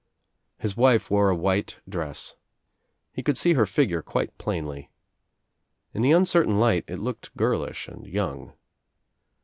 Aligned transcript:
His 0.57 0.75
wife 0.75 1.11
wore 1.11 1.29
a 1.29 1.35
white 1.35 1.77
dress. 1.87 2.33
He 3.11 3.21
could 3.21 3.37
see 3.37 3.53
her 3.53 3.67
figure 3.67 4.01
quite 4.01 4.35
plainly. 4.39 4.89
In 5.93 6.01
the 6.01 6.11
uncertain 6.11 6.59
light 6.59 6.85
It 6.87 6.97
looked 6.97 7.37
girlish 7.37 7.87
and 7.87 8.07
young. 8.07 8.53